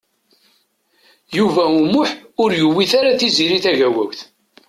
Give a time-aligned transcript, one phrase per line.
[1.37, 2.09] Yuba U Muḥ
[2.41, 4.19] ur yewwit ara Tiziri Tagawawt.